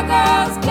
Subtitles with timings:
[0.00, 0.69] Even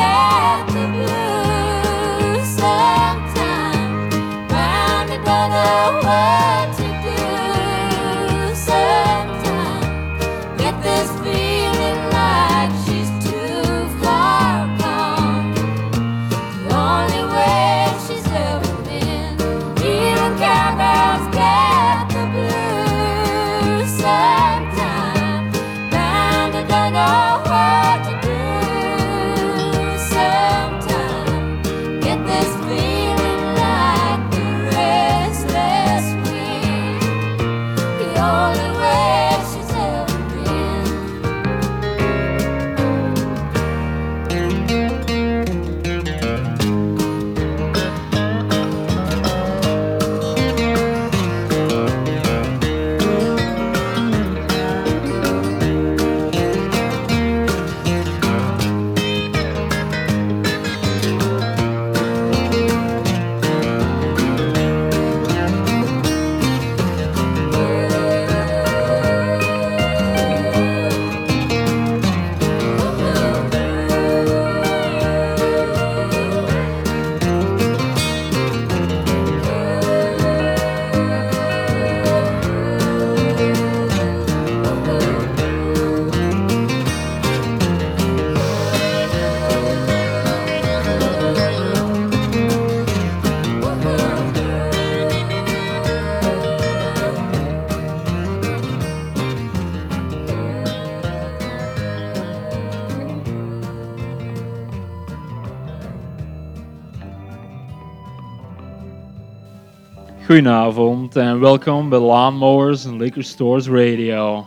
[110.39, 114.45] Goedenavond en welkom bij Lawnmowers en Liquor Stores Radio.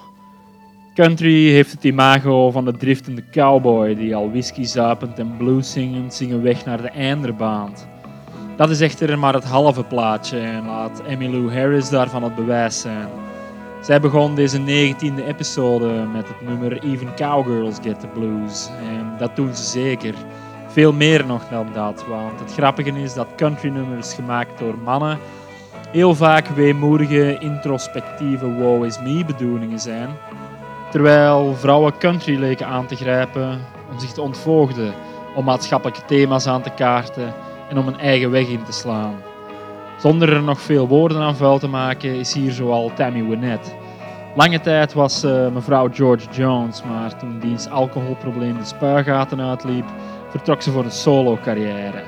[0.95, 6.15] Country heeft het imago van de driftende cowboy die al whisky zapend en blues zingend
[6.15, 7.89] zingen weg naar de einderband.
[8.57, 13.09] Dat is echter maar het halve plaatje en laat Emmylou Harris daarvan het bewijs zijn.
[13.83, 18.71] Zij begon deze 19e episode met het nummer Even Cowgirls Get the Blues.
[18.89, 20.15] En dat doen ze zeker.
[20.69, 25.19] Veel meer nog dan dat, want het grappige is dat countrynummers gemaakt door mannen
[25.93, 30.09] heel vaak weemoedige, introspectieve wow is me bedoelingen zijn.
[30.91, 33.61] Terwijl vrouwen country leken aan te grijpen
[33.91, 34.93] om zich te ontvoogden,
[35.35, 37.35] om maatschappelijke thema's aan te kaarten
[37.71, 39.15] en om een eigen weg in te slaan.
[39.99, 43.71] Zonder er nog veel woorden aan vuil te maken is hier zoal Tammy Wynette.
[44.35, 49.87] Lange tijd was ze mevrouw George Jones, maar toen diens alcoholprobleem de spuigaten uitliep,
[50.29, 52.03] vertrok ze voor een solo-carrière.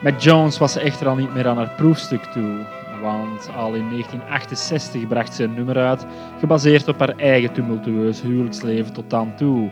[0.00, 2.66] Met Jones was ze echter al niet meer aan haar proefstuk toe,
[3.00, 6.06] want al in 1968 bracht ze een nummer uit,
[6.38, 9.70] gebaseerd op haar eigen tumultueus huwelijksleven tot dan toe.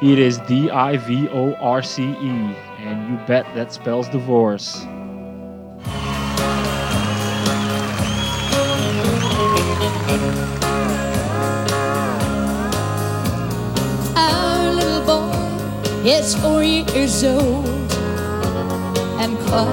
[0.00, 2.04] Hier is D-I-V-O-R-C-E,
[2.88, 4.86] and you bet that spells divorce.
[14.14, 15.32] Our little boy
[16.04, 17.66] is four years old
[19.18, 19.66] and quite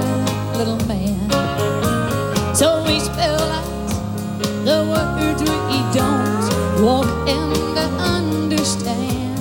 [0.54, 1.13] a little man.
[4.94, 6.46] Words we don't
[6.82, 9.38] walk and understand.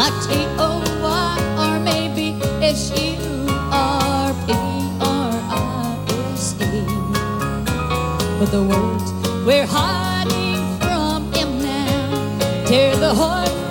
[0.00, 0.70] Like T O
[1.02, 2.26] Y or maybe
[2.62, 4.52] S U R P
[5.00, 5.96] R I
[6.34, 6.84] S E.
[8.38, 9.08] But the words
[9.46, 13.65] we're hiding from him now tear the heart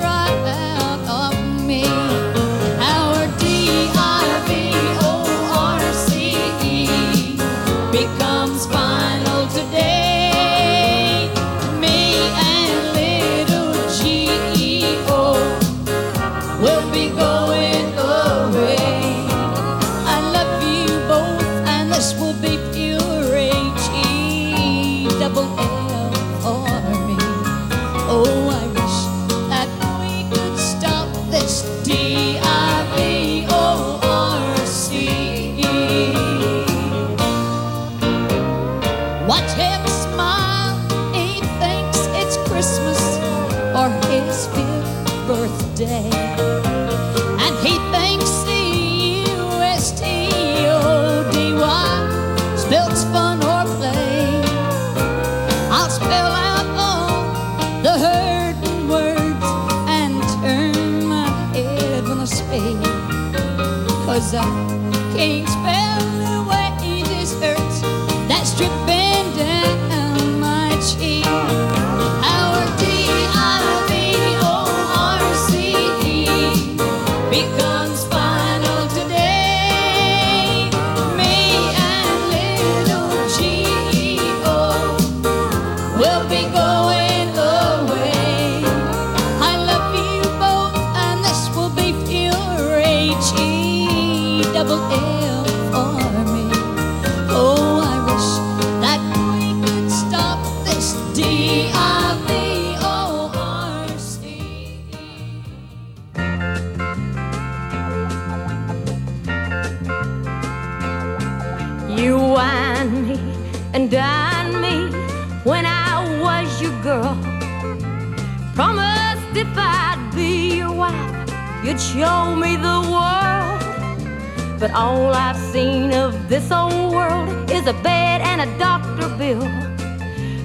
[124.66, 129.44] But all I've seen of this old world is a bed and a doctor bill.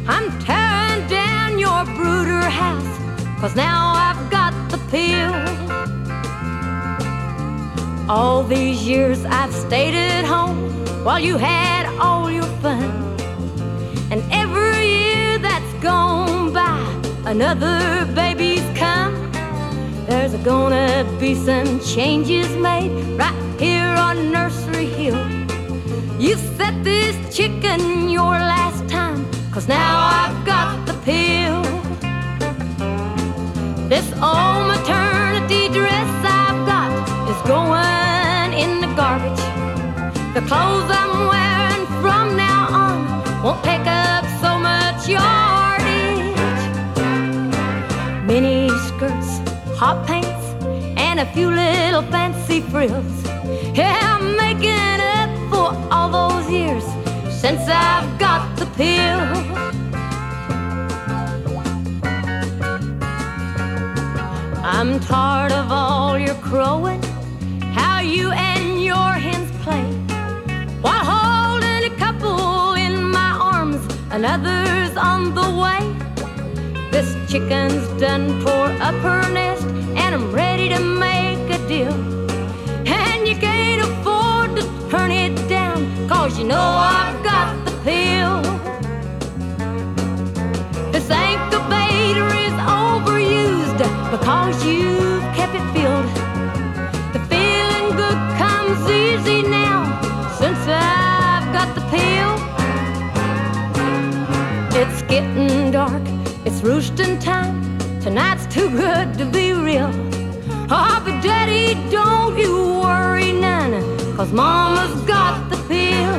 [0.06, 2.99] I'm tearing down your brooder house,
[3.40, 5.32] cause now I've got the pill.
[8.11, 10.70] All these years I've stayed at home
[11.02, 12.90] while you had all your fun.
[14.11, 16.78] And every year that's gone by,
[17.25, 17.90] another.
[17.90, 18.14] There's
[20.44, 25.20] gonna be some changes made right here on Nursery Hill.
[26.19, 31.62] You set this chicken your last time, cause now I've got the pill.
[33.88, 36.90] This old maternity dress I've got
[37.28, 39.44] is going in the garbage.
[40.32, 46.37] The clothes I'm wearing from now on won't take up so much yardage.
[48.26, 49.40] Mini skirts,
[49.76, 50.19] hot pants,
[51.20, 53.24] a few little fancy frills.
[53.74, 56.82] Yeah, I'm making up for all those years
[57.42, 59.20] since I've got the pill.
[64.64, 67.02] I'm tired of all your crowing,
[67.74, 69.84] how you and your hens play.
[70.80, 75.82] While holding a couple in my arms, another's on the way.
[76.90, 79.66] This chicken's done tore up her nest,
[80.12, 81.93] and I'm ready to make a deal.
[82.85, 88.43] And you can't afford to turn it down, cause you know I've got the pill.
[90.90, 93.79] This incubator is overused
[94.11, 96.11] because you've kept it filled.
[97.14, 99.85] The feeling good comes easy now
[100.40, 102.33] since I've got the pill.
[104.81, 106.02] It's getting dark,
[106.45, 107.69] it's roosting time.
[108.02, 109.90] Tonight's too good to be real.
[110.71, 113.73] Oh, but Daddy, don't you worry none,
[114.16, 116.16] cause Mama's got the pill.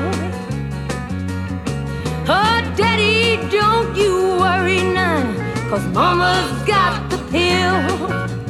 [2.30, 5.36] Oh, Daddy, don't you worry none,
[5.72, 8.41] cause Mama's got the pill.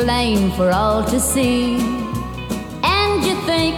[0.00, 1.76] Plain for all to see.
[2.82, 3.76] And you think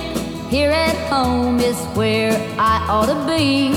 [0.51, 3.73] here at home is where I ought to be.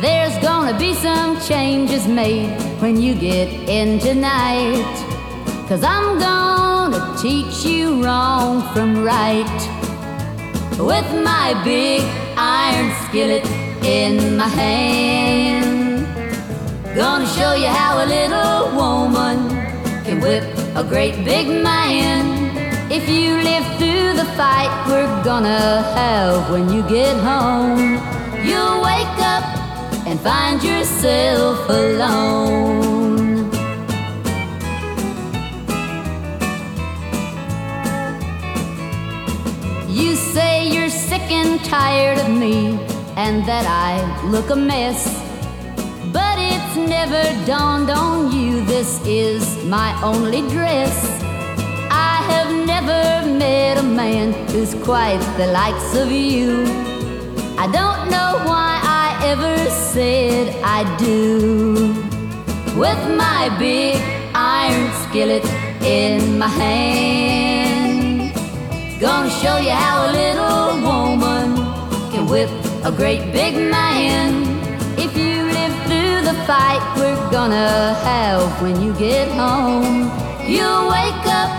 [0.00, 2.50] There's gonna be some changes made
[2.82, 4.94] when you get in tonight.
[5.68, 9.58] Cause I'm gonna teach you wrong from right.
[10.90, 12.02] With my big
[12.36, 13.44] iron skillet
[13.84, 16.06] in my hand.
[16.94, 19.38] Gonna show you how a little woman
[20.04, 22.22] can whip a great big man.
[22.88, 27.94] If you live through the fight we're gonna have when you get home,
[28.46, 29.44] you'll wake up
[30.06, 33.50] and find yourself alone.
[39.88, 42.78] You say you're sick and tired of me
[43.16, 43.92] and that I
[44.30, 45.27] look a mess.
[46.86, 50.94] Never dawned on you this is my only dress.
[51.90, 56.62] I have never met a man who's quite the likes of you.
[57.58, 61.94] I don't know why I ever said I do.
[62.78, 63.96] With my big
[64.34, 65.44] iron skillet
[65.82, 68.32] in my hand,
[69.00, 71.56] gonna show you how a little woman
[72.12, 72.50] can whip
[72.84, 74.47] a great big man.
[76.48, 80.10] Fight we're gonna have when you get home,
[80.48, 81.50] you'll wake up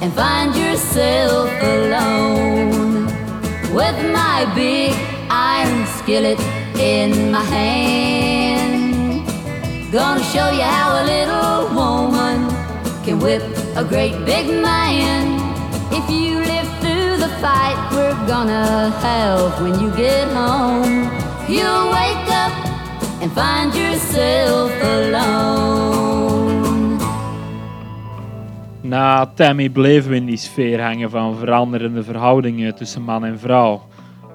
[0.00, 3.04] and find yourself alone.
[3.78, 4.94] With my big
[5.28, 6.40] iron skillet
[6.80, 9.26] in my hand,
[9.92, 12.38] gonna show you how a little woman
[13.04, 13.42] can whip
[13.76, 15.22] a great big man.
[15.92, 21.12] If you live through the fight we're gonna have when you get home,
[21.54, 22.51] you'll wake up
[23.22, 26.52] and find yourself alone.
[28.80, 33.82] Na Tammy bleven we in die sfeer hangen van veranderende verhoudingen tussen man en vrouw.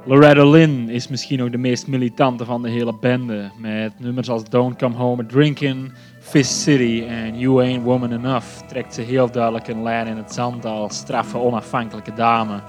[0.05, 4.43] Loretta Lynn is misschien nog de meest militante van de hele bende, met nummers als
[4.43, 9.31] Don't Come Home a Drinkin', Fist City en You Ain't Woman Enough trekt ze heel
[9.31, 12.61] duidelijk een lijn in het zand als straffe onafhankelijke dame.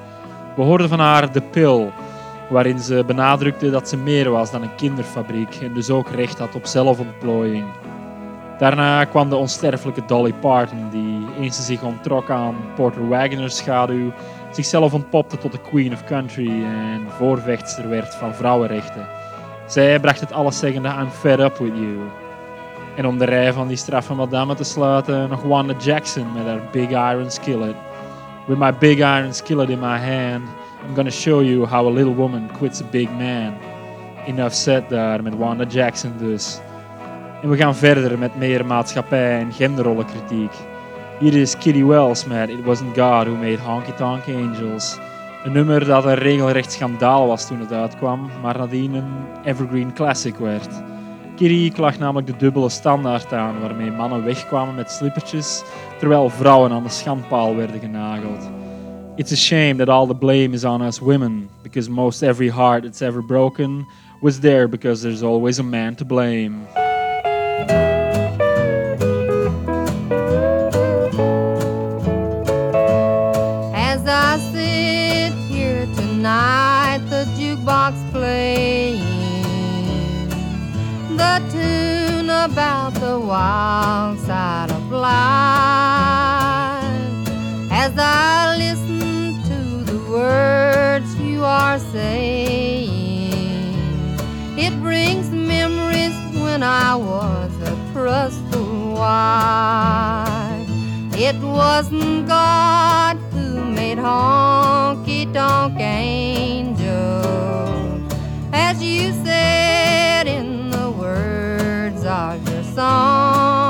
[0.56, 1.90] We hoorden van haar The Pill,
[2.48, 6.54] waarin ze benadrukte dat ze meer was dan een kinderfabriek en dus ook recht had
[6.54, 7.66] op zelfontplooiing.
[8.58, 14.12] Daarna kwam de onsterfelijke Dolly Parton, die eens ze zich onttrok aan Porter Wagoner's schaduw,
[14.50, 19.06] zichzelf ontpopte tot de Queen of Country en voorvechtster werd van vrouwenrechten.
[19.66, 21.98] Zij bracht het alleszeggende I'm fed up with you.
[22.96, 26.60] En om de rij van die straffe madame te sluiten, nog Wanda Jackson met haar
[26.72, 27.74] Big Iron Skillet.
[28.46, 30.48] With my big iron skillet in my hand,
[30.87, 33.54] I'm gonna show you how a little woman quits a big man.
[34.26, 36.61] Enough said daar met Wanda Jackson dus.
[37.42, 40.52] En we gaan verder met meer maatschappij- en genderrollenkritiek.
[41.18, 44.99] Hier is Kitty Wells met It Wasn't God Who Made Honky Tonk Angels.
[45.44, 49.12] Een nummer dat een regelrecht schandaal was toen het uitkwam, maar nadien een
[49.44, 50.82] evergreen classic werd.
[51.37, 55.62] Kitty klaagt namelijk de dubbele standaard aan, waarmee mannen wegkwamen met slippertjes,
[55.99, 58.50] terwijl vrouwen aan de schandpaal werden genageld.
[59.18, 62.84] It's a shame that all the blame is on us women, because most every heart
[62.84, 63.84] that's ever broken
[64.22, 66.68] was there because there's always a man to blame.
[73.75, 79.00] As I sit here tonight, the jukebox playing
[81.16, 85.38] the tune about the wild side of life.
[91.48, 92.90] Are saying,
[94.58, 100.68] it brings memories when I was a trustful wife.
[101.14, 106.78] It wasn't God who made honky tonk angels,
[108.52, 113.67] as you said in the words of your song.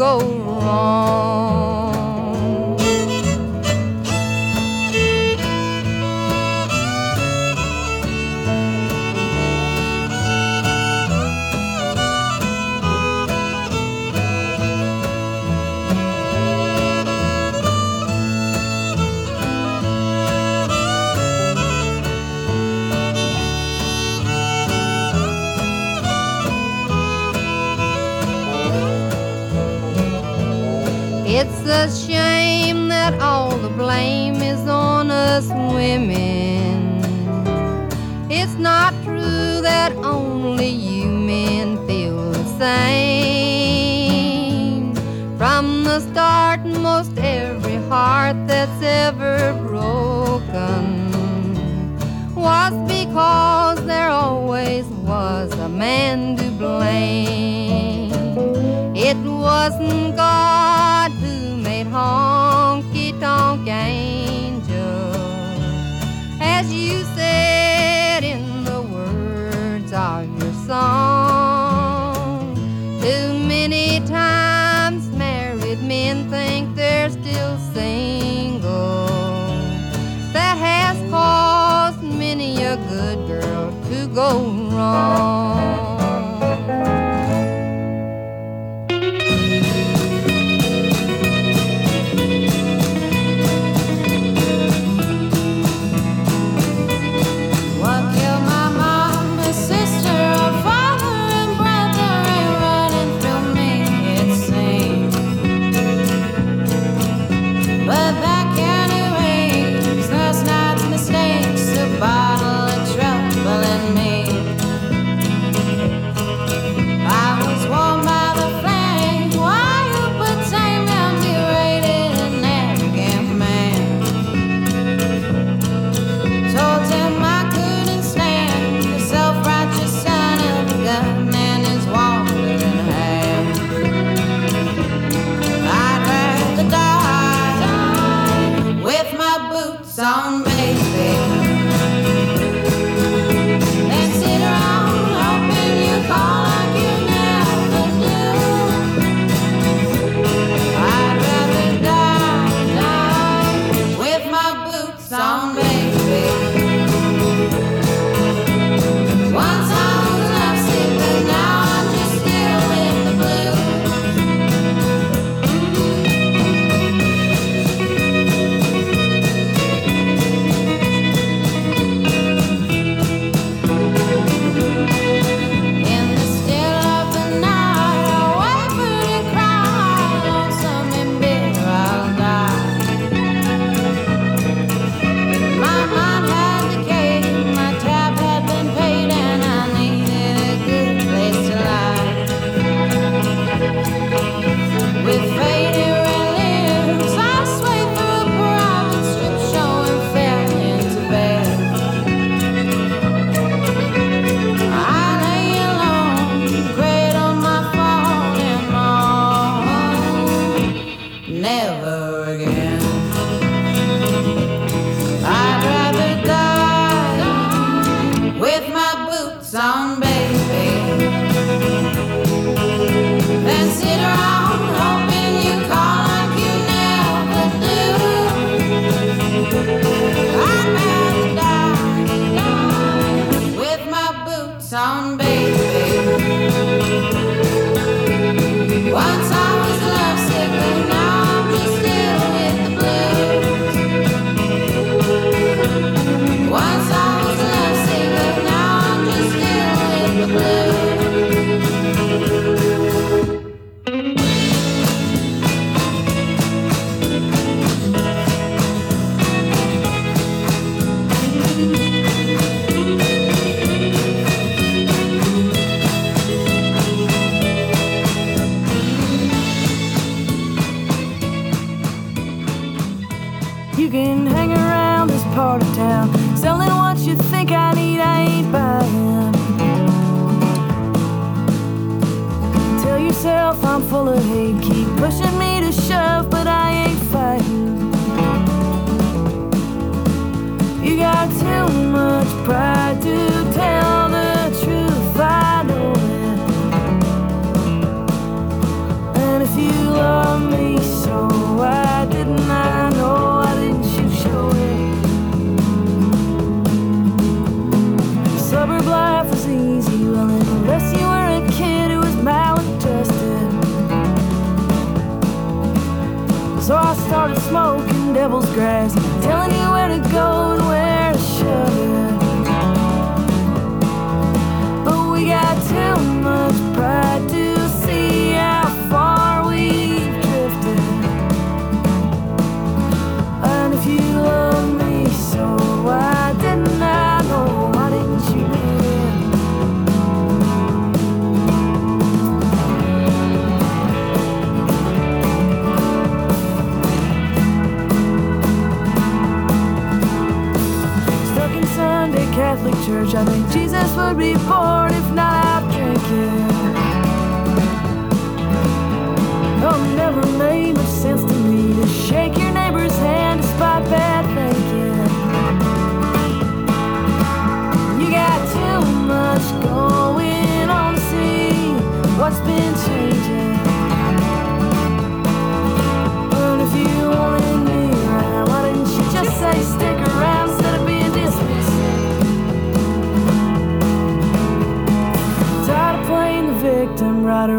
[0.00, 1.59] Go wrong.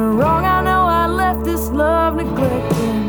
[0.09, 3.01] Wrong, I know I left this love neglected.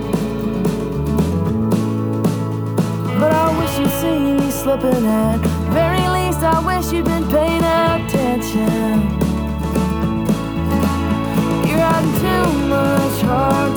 [3.21, 5.39] But I wish you'd seen me slipping at
[5.73, 8.95] very least, I wish you'd been paying attention.
[11.67, 13.72] You're riding too much hard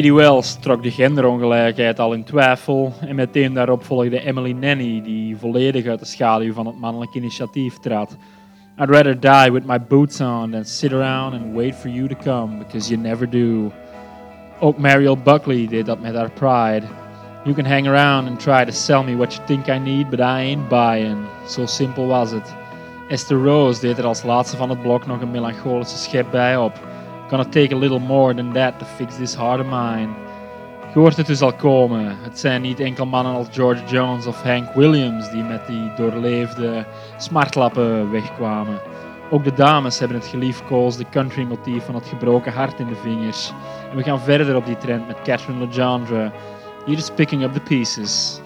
[0.00, 5.36] Kitty Wells trok de genderongelijkheid al in twijfel en meteen daarop volgde Emily Nanny, die
[5.36, 8.16] volledig uit de schaduw van het mannelijk initiatief trad.
[8.78, 12.14] I'd rather die with my boots on than sit around and wait for you to
[12.22, 13.72] come, because you never do.
[14.60, 16.86] Ook Mariel Buckley deed dat met haar pride.
[17.44, 20.20] You can hang around and try to sell me what you think I need, but
[20.20, 21.18] I ain't buying.
[21.48, 22.54] Zo simpel was het.
[23.08, 26.72] Esther Rose deed er als laatste van het blok nog een melancholische schep bij op.
[27.30, 30.08] Gonna take a little more than that to fix this heart of mine.
[30.92, 32.16] Je hoort het dus al komen.
[32.22, 36.84] Het zijn niet enkel mannen als George Jones of Hank Williams die met die doorleefde
[37.16, 38.80] smartlappen wegkwamen.
[39.30, 43.52] Ook de dames hebben het geliefkoosde country motief van het gebroken hart in de vingers.
[43.90, 46.32] En we gaan verder op die trend met Catherine Legendre.
[46.86, 48.40] Hier is Picking Up the Pieces.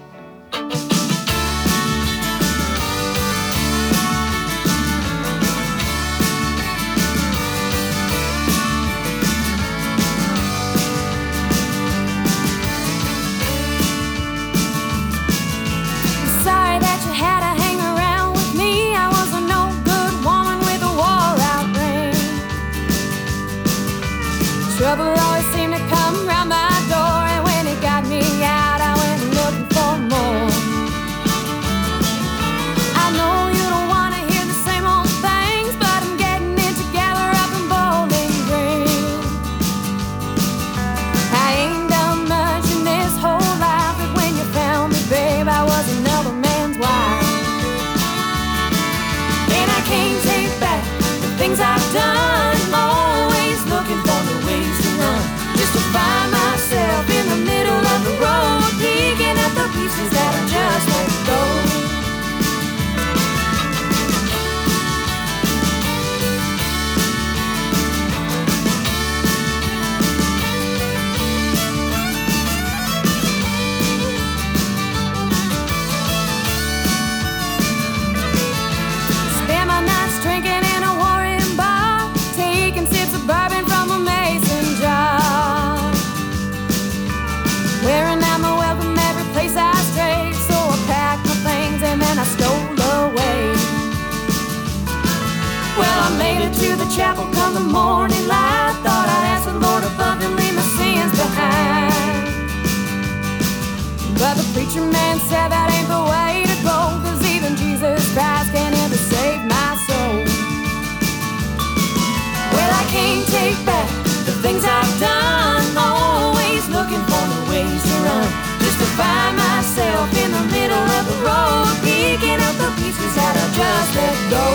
[123.55, 124.45] just let go.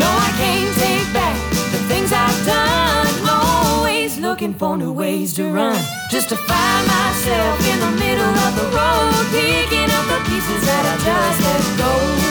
[0.00, 1.36] No, I can't take back
[1.72, 3.06] the things I've done.
[3.28, 5.80] Always looking for new ways to run.
[6.10, 10.84] Just to find myself in the middle of the road, picking up the pieces that
[10.92, 12.29] I just let go.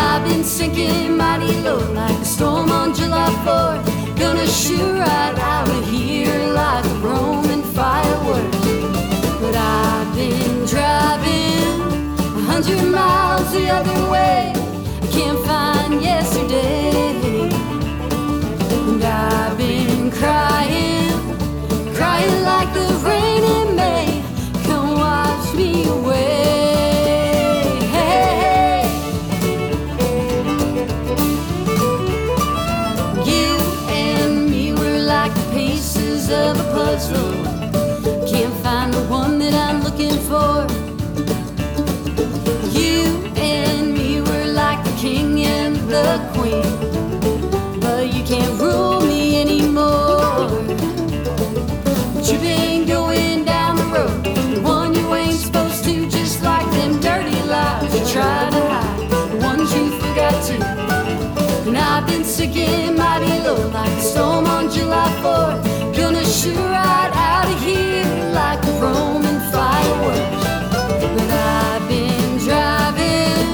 [0.00, 3.84] I've been sinking mighty low like a storm on July 4th.
[4.18, 8.50] Gonna shoot right out of here like a Roman firework.
[9.42, 11.80] But I've been driving
[12.38, 14.52] a hundred miles the other way.
[15.04, 17.50] I can't find yesterday.
[18.88, 21.18] And I've been crying,
[21.94, 23.29] crying like the rain
[62.12, 65.96] I've been mighty low like a storm on July 4th.
[65.96, 68.04] Gonna shoot right out of here
[68.34, 70.44] like a Roman fireworks.
[71.14, 73.46] But I've been driving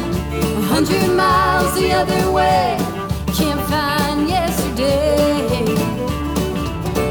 [0.57, 2.79] a hundred miles the other way.
[3.39, 5.59] Can't find yesterday.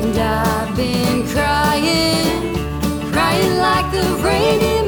[0.04, 2.56] And I've been crying,
[3.12, 4.85] crying like the rain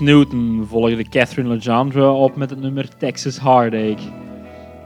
[0.00, 4.08] Newton volgde Catherine Legendre op met het nummer Texas Heartache.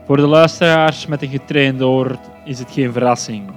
[0.06, 3.50] Voor de luisteraars met een getrainde oor is het geen verrassing.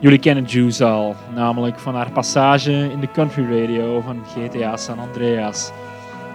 [0.00, 4.98] Jullie kennen Juice al, namelijk van haar passage in de country radio van GTA San
[4.98, 5.70] Andreas.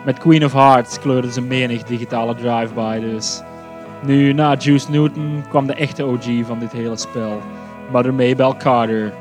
[0.06, 3.42] Met Queen of Hearts kleurde ze menig digitale drive-by dus.
[4.06, 7.42] Nu, na Juice Newton kwam de echte OG van dit hele spel,
[7.92, 9.14] Mother Maybelle Carter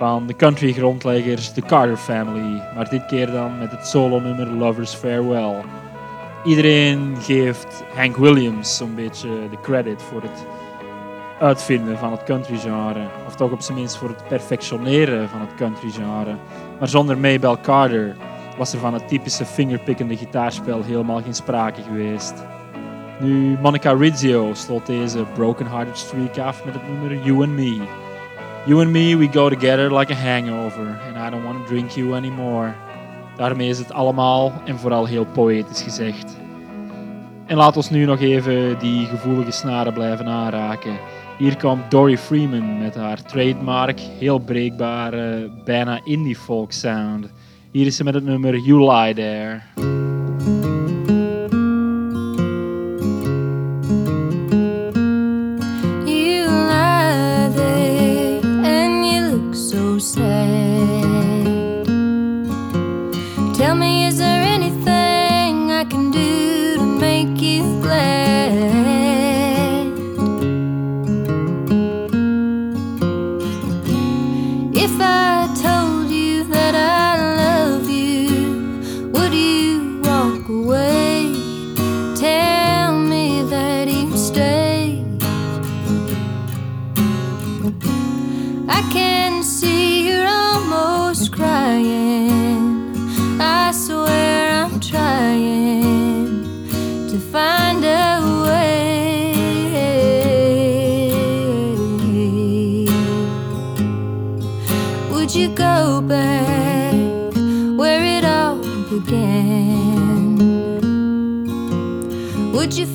[0.00, 2.62] van de country grondleggers The Carter Family.
[2.74, 5.54] Maar dit keer dan met het solo-nummer Lovers Farewell.
[6.44, 10.46] Iedereen geeft Hank Williams zo'n beetje de credit voor het
[11.40, 13.06] uitvinden van het country genre.
[13.26, 16.34] Of toch op zijn minst voor het perfectioneren van het country genre.
[16.78, 18.16] Maar zonder Maybelle Carter
[18.58, 22.34] was er van het typische fingerpickende gitaarspel helemaal geen sprake geweest.
[23.18, 27.99] Nu, Monica Rizzio sloot deze Broken Hearted Streak af met het nummer You and Me.
[28.66, 31.00] You and me, we go together like a hangover.
[31.06, 32.74] And I don't want to drink you anymore.
[33.36, 36.36] Daarmee is het allemaal en vooral heel poëtisch gezegd.
[37.46, 40.98] En laat ons nu nog even die gevoelige snaren blijven aanraken.
[41.38, 47.32] Hier komt Dory Freeman met haar trademark, heel breekbare, bijna indie folk sound.
[47.70, 50.09] Hier is ze met het nummer You Lie There.
[63.70, 64.79] Tell me, is there anything?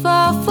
[0.05, 0.44] far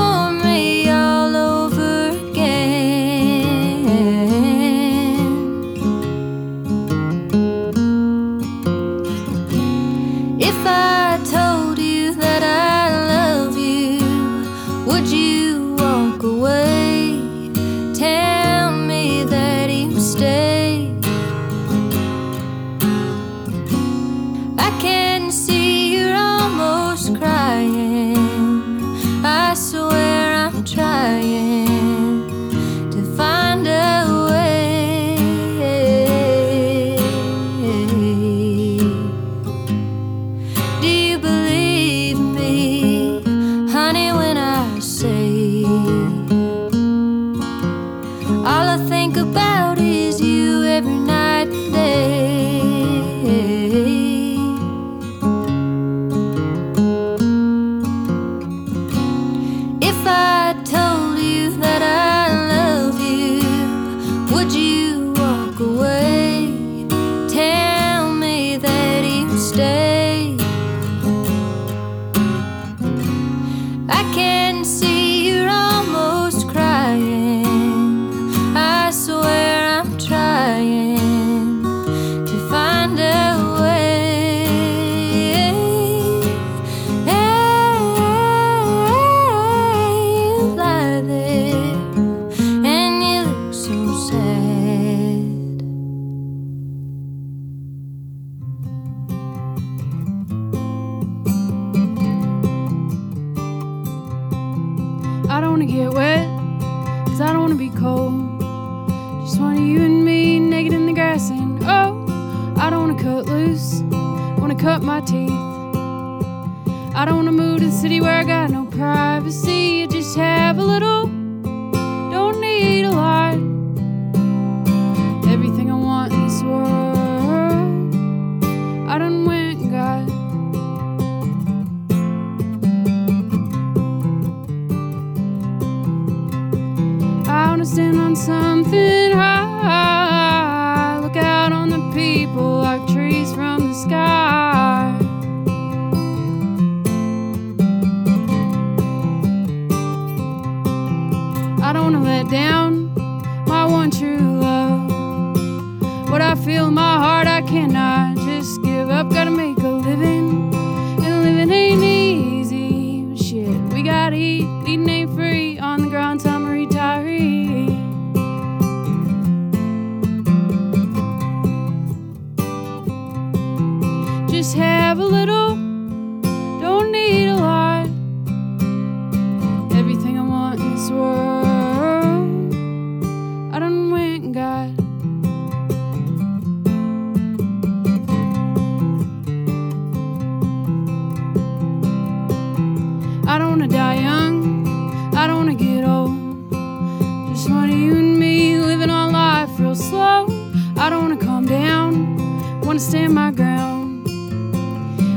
[201.34, 204.06] calm down, wanna stand my ground.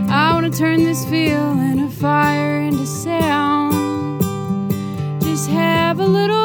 [0.10, 4.22] I wanna turn this feeling of fire into sound.
[5.22, 6.37] Just have a little,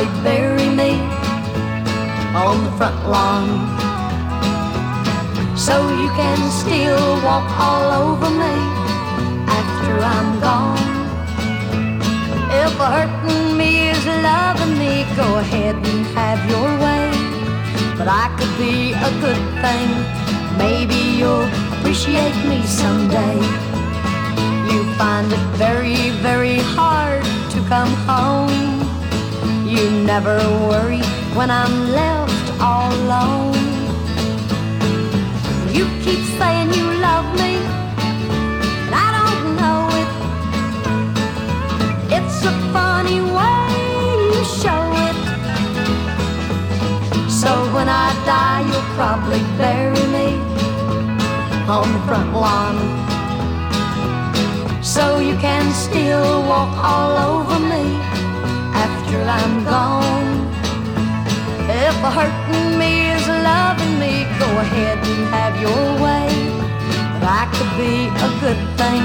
[0.00, 0.92] you'll bury me
[2.34, 3.48] on the front lawn.
[5.56, 8.56] So you can still walk all over me
[9.58, 10.88] after I'm gone.
[12.62, 17.06] If hurting me is loving me, go ahead and have your way.
[17.98, 19.90] But I could be a good thing.
[20.56, 23.36] Maybe you'll appreciate me someday.
[24.70, 27.22] You find it very, very hard
[27.52, 28.79] to come home.
[29.70, 30.36] You never
[30.68, 31.00] worry
[31.38, 33.54] when I'm left all alone.
[35.70, 37.52] You keep saying you love me,
[38.90, 40.10] I don't know it.
[42.16, 43.70] It's a funny way
[44.34, 45.18] you show it.
[47.30, 50.28] So when I die, you'll probably bury me
[51.68, 52.76] on the front lawn
[54.82, 58.09] so you can still walk all over me
[59.10, 60.46] after I'm gone.
[61.68, 66.28] If hurting me is loving me, go ahead and have your way.
[67.18, 69.04] But I could be a good thing.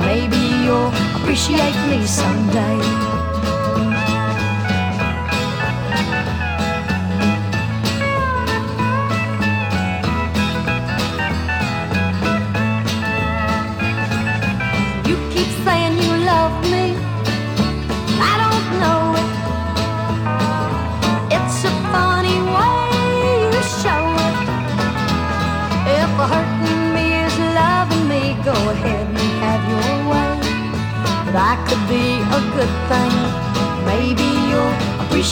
[0.00, 3.07] Maybe you'll appreciate me someday.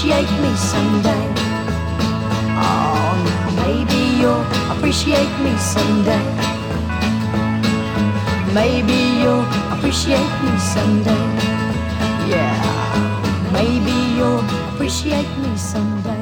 [0.07, 1.35] Appreciate me someday.
[2.63, 3.11] Oh,
[3.57, 6.23] maybe you'll appreciate me someday.
[8.55, 9.45] Maybe you'll
[9.75, 11.27] appreciate me someday.
[12.31, 14.45] Yeah, maybe you'll
[14.75, 16.16] appreciate me someday.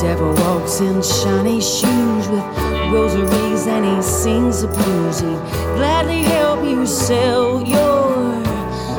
[0.00, 2.42] Devil walks in shiny shoes with
[2.90, 5.20] rosaries and he sings the blues.
[5.20, 5.36] He'd
[5.76, 8.42] gladly help you sell your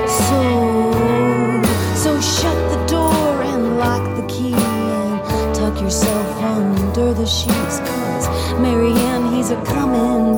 [0.08, 0.94] soul.
[1.96, 7.80] So shut the door and lock the key and tuck yourself under the sheets.
[7.80, 10.38] Cause Mary Ann, he's a coming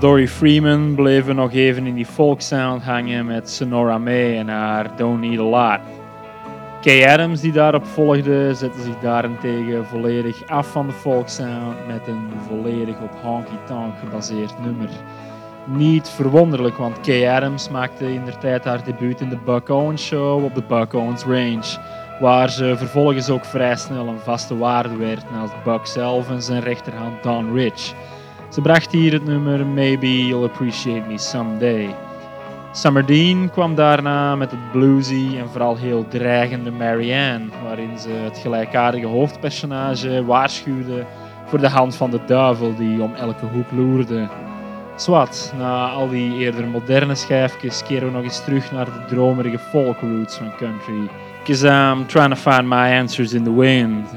[0.00, 5.20] Dory Freeman bleven nog even in die folksound hangen met Sonora May en haar Don't
[5.20, 5.80] Need a Lot.
[6.80, 12.28] Kay Adams die daarop volgde zette zich daarentegen volledig af van de folksound met een
[12.48, 14.88] volledig op honky tonk gebaseerd nummer.
[15.64, 20.04] Niet verwonderlijk, want Kay Adams maakte in der tijd haar debuut in de Buck Owens
[20.04, 21.78] Show op de Buck Owens Range,
[22.20, 26.62] waar ze vervolgens ook vrij snel een vaste waarde werd naast Buck zelf en zijn
[26.62, 27.94] rechterhand Don Rich.
[28.48, 31.94] Ze bracht hier het nummer Maybe You'll Appreciate Me Someday.
[32.72, 38.38] Summer Dean kwam daarna met het bluesy en vooral heel dreigende Marianne, waarin ze het
[38.38, 41.04] gelijkaardige hoofdpersonage waarschuwde
[41.46, 44.28] voor de hand van de duivel die om elke hoek loerde.
[44.96, 49.58] Zwat, na al die eerder moderne schijfjes keren we nog eens terug naar de dromerige
[49.58, 51.08] folk roots van country.
[51.44, 54.08] Cause I'm trying to find my answers in the wind.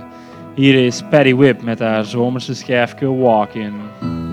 [0.55, 3.81] Hier is Patty Whip met haar zomerse schijfje Walkin'.
[4.01, 4.28] I'm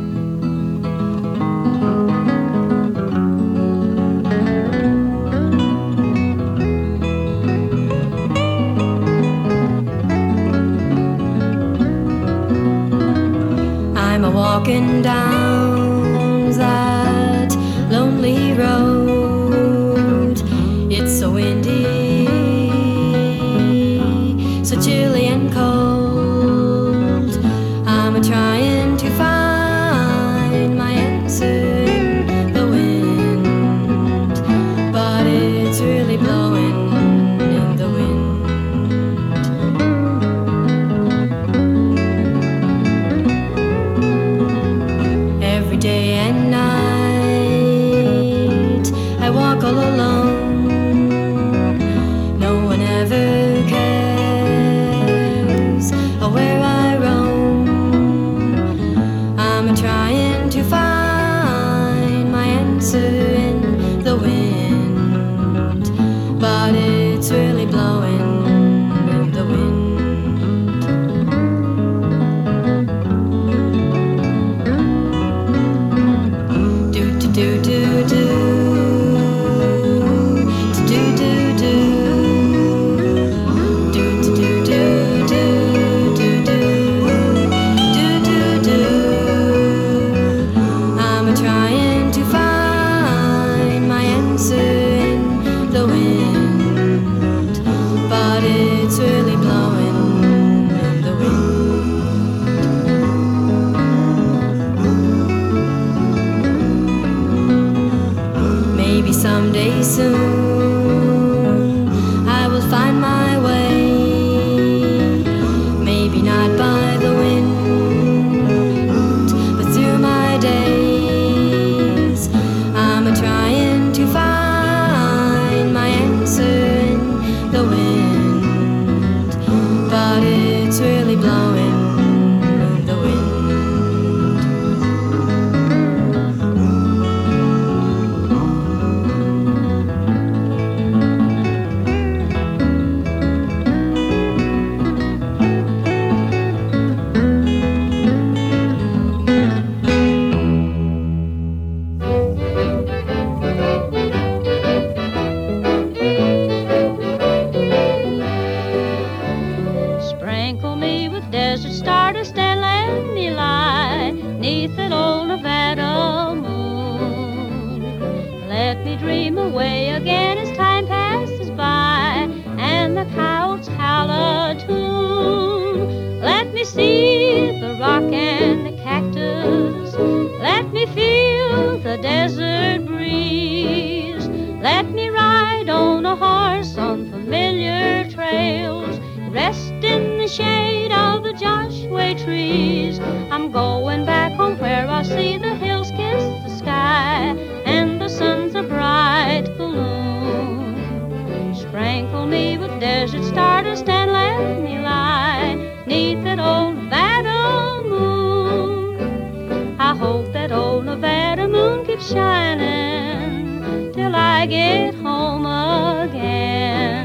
[214.67, 217.05] get home again.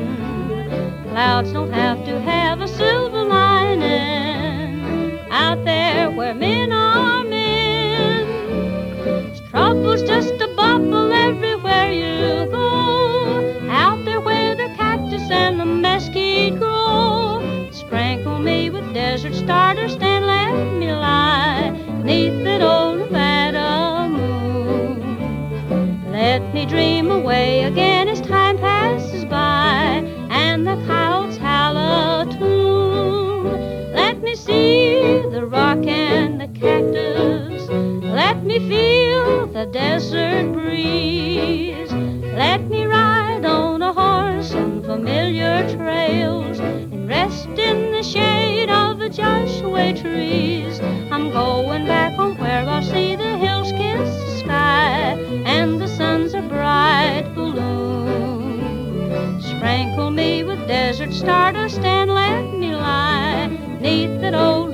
[1.09, 8.21] Clouds don't have to have a silver lining out there where men are men.
[9.49, 12.69] Trouble's just a bubble everywhere you go.
[13.69, 17.69] Out there where the cactus and the mesquite grow.
[17.71, 21.69] Sprinkle me with desert stardust and let me lie
[22.03, 22.90] neath that old
[26.71, 33.91] dream away again as time passes by, and the coyotes howl a tune.
[33.91, 37.67] Let me see the rock and the cactus.
[37.67, 41.91] Let me feel the desert breeze.
[41.91, 48.97] Let me ride on a horse on familiar trails and rest in the shade of
[48.97, 50.79] the Joshua trees.
[51.11, 53.30] I'm going back home where I see the
[60.01, 63.47] sprinkle me with desert stardust and let me lie
[63.79, 64.70] neath that old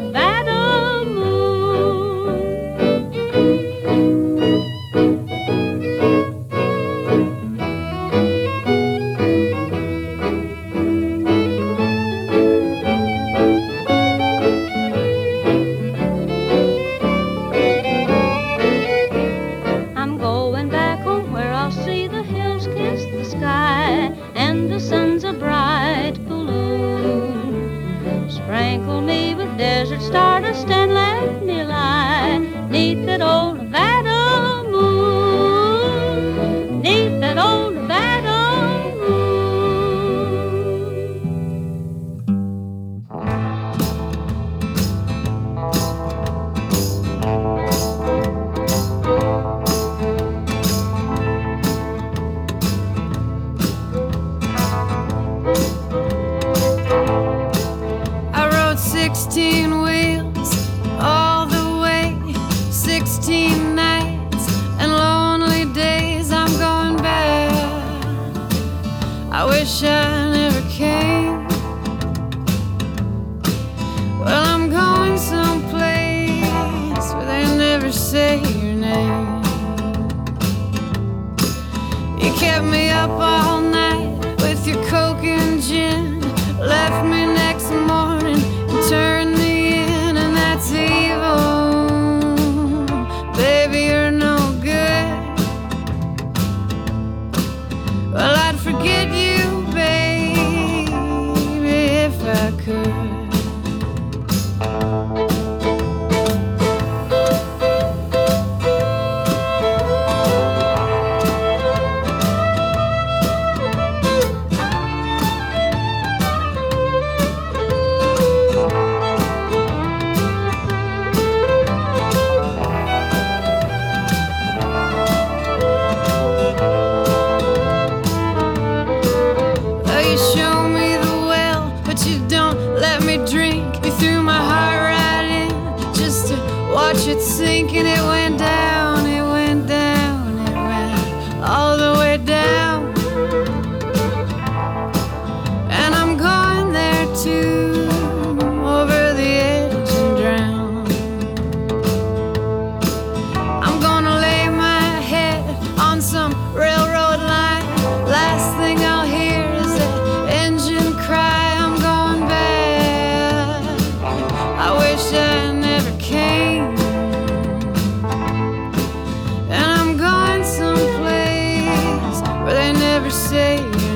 [173.08, 173.87] never say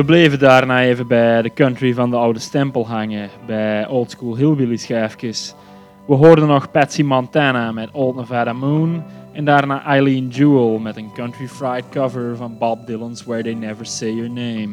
[0.00, 4.36] We bleven daarna even bij de country van de oude stempel hangen, bij Old School
[4.36, 5.54] Hillbilly schijfjes.
[6.06, 11.12] We hoorden nog Patsy Montana met Old Nevada Moon en daarna Eileen Jewell met een
[11.12, 14.68] country fried cover van Bob Dylan's Where They Never Say Your Name.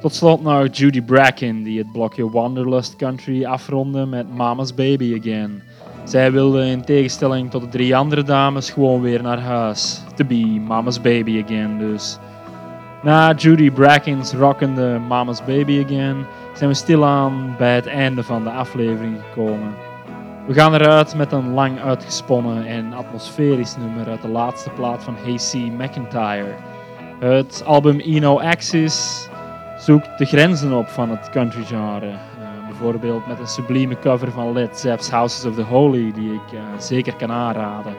[0.00, 5.62] Tot slot nog Judy Bracken die het blokje Wanderlust Country afronde met Mama's Baby Again.
[6.04, 10.02] Zij wilde in tegenstelling tot de drie andere dames gewoon weer naar huis.
[10.16, 12.18] To be Mama's Baby Again dus.
[13.02, 18.50] Na Judy Bracken's rockende Mama's Baby Again zijn we stilaan bij het einde van de
[18.50, 19.74] aflevering gekomen.
[20.46, 25.14] We gaan eruit met een lang uitgesponnen en atmosferisch nummer uit de laatste plaat van
[25.14, 25.54] H.C.
[25.54, 26.54] McIntyre.
[27.18, 29.28] Het album Eno Axis
[29.78, 32.06] zoekt de grenzen op van het country genre.
[32.06, 36.52] Uh, bijvoorbeeld met een sublieme cover van Led Zepp's Houses of the Holy, die ik
[36.52, 37.94] uh, zeker kan aanraden.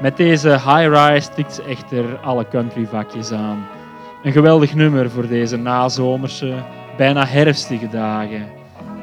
[0.00, 3.66] Met deze high-rise tikt ze echter alle country vakjes aan.
[4.24, 6.54] Een geweldig nummer voor deze nazomerse,
[6.96, 8.46] bijna herfstige dagen.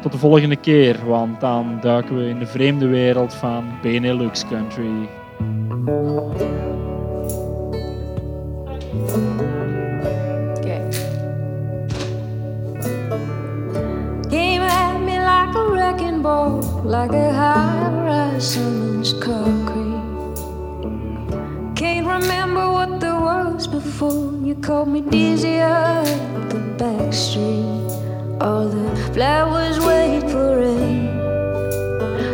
[0.01, 5.09] Tot de volgende keer, want dan duiken we in de vreemde wereld van Benelux Country.
[15.05, 16.41] Me like a
[16.83, 18.71] like a high-rise.
[21.81, 26.05] Can't remember what there was before you called me dizzy up
[26.51, 27.89] the back street.
[28.39, 31.07] All the flowers wait for rain.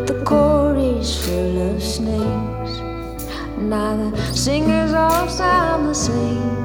[0.05, 2.73] The court is full of snakes.
[3.57, 6.57] Now the singers all sound the same.